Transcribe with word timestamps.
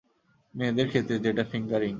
মেয়েদের 0.53 0.87
ক্ষেত্রে 0.89 1.15
যেটা 1.19 1.43
ফিঙ্গারিং। 1.43 1.89